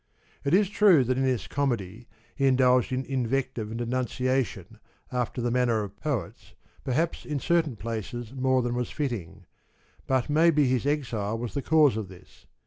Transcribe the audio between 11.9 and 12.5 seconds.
of this.